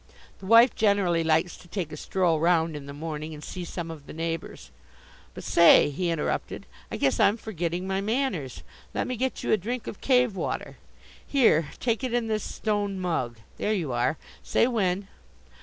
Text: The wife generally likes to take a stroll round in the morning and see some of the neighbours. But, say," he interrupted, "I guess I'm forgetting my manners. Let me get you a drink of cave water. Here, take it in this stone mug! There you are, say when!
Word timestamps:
The 0.39 0.47
wife 0.47 0.73
generally 0.73 1.23
likes 1.23 1.55
to 1.57 1.67
take 1.67 1.91
a 1.91 1.95
stroll 1.95 2.39
round 2.39 2.75
in 2.75 2.87
the 2.87 2.91
morning 2.91 3.35
and 3.35 3.43
see 3.43 3.63
some 3.63 3.91
of 3.91 4.07
the 4.07 4.13
neighbours. 4.13 4.71
But, 5.35 5.43
say," 5.43 5.91
he 5.91 6.09
interrupted, 6.09 6.65
"I 6.89 6.97
guess 6.97 7.19
I'm 7.19 7.37
forgetting 7.37 7.85
my 7.85 8.01
manners. 8.01 8.63
Let 8.95 9.05
me 9.05 9.15
get 9.15 9.43
you 9.43 9.51
a 9.51 9.57
drink 9.57 9.85
of 9.85 10.01
cave 10.01 10.35
water. 10.35 10.77
Here, 11.23 11.67
take 11.79 12.03
it 12.03 12.15
in 12.15 12.29
this 12.29 12.41
stone 12.55 12.99
mug! 12.99 13.37
There 13.57 13.73
you 13.73 13.91
are, 13.91 14.17
say 14.41 14.65
when! 14.65 15.07